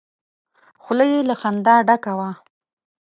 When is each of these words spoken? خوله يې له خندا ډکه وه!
خوله 0.83 1.05
يې 1.11 1.19
له 1.29 1.35
خندا 1.41 1.75
ډکه 1.87 2.13
وه! 2.19 2.29